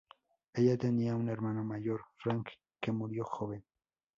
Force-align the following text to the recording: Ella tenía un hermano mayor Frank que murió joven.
Ella 0.55 0.77
tenía 0.79 1.15
un 1.15 1.29
hermano 1.29 1.63
mayor 1.63 2.01
Frank 2.17 2.47
que 2.81 2.91
murió 2.91 3.23
joven. 3.23 3.63